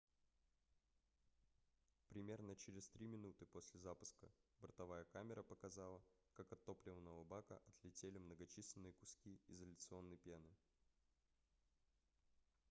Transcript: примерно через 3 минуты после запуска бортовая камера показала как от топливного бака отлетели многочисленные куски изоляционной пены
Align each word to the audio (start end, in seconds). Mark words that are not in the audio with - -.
примерно 2.09 2.55
через 2.55 2.89
3 2.89 3.05
минуты 3.07 3.45
после 3.45 3.79
запуска 3.79 4.31
бортовая 4.59 5.05
камера 5.11 5.43
показала 5.43 6.01
как 6.33 6.51
от 6.51 6.63
топливного 6.63 7.23
бака 7.23 7.61
отлетели 7.67 8.17
многочисленные 8.17 8.93
куски 8.93 9.39
изоляционной 9.47 10.17
пены 10.17 10.49